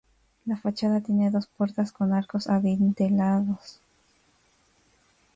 La 0.47 0.57
fachada 0.57 0.99
tiene 1.01 1.29
dos 1.29 1.45
puertas 1.45 1.91
con 1.91 2.11
arcos 2.11 2.47
adintelados. 2.47 3.77